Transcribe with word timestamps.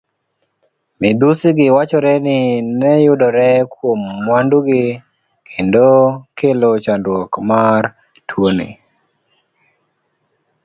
Midhusigi 0.99 1.67
wachore 1.75 2.13
ni 2.25 2.37
neyudore 2.79 3.49
kuom 3.73 3.99
mwandugi 4.25 4.83
kendo 5.51 5.87
kelo 6.37 6.69
landruok 6.85 7.31
mar 7.49 7.83
tuoni. 8.27 8.69